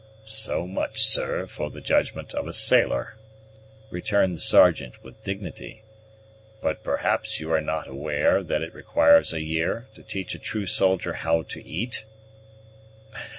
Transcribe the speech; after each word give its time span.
"So 0.25 0.65
much, 0.65 0.99
sir, 1.03 1.45
for 1.45 1.69
the 1.69 1.79
judgment 1.79 2.33
of 2.33 2.47
a 2.47 2.53
sailor," 2.53 3.17
returned 3.91 4.33
the 4.33 4.39
Sergeant 4.39 5.03
with 5.03 5.23
dignity; 5.23 5.83
"but 6.59 6.83
perhaps 6.83 7.39
you 7.39 7.53
are 7.53 7.61
not 7.61 7.87
aware 7.87 8.41
that 8.41 8.63
it 8.63 8.73
requires 8.73 9.31
a 9.31 9.41
year 9.41 9.85
to 9.93 10.01
teach 10.01 10.33
a 10.33 10.39
true 10.39 10.65
soldier 10.65 11.13
how 11.13 11.43
to 11.43 11.63
eat?" 11.63 12.05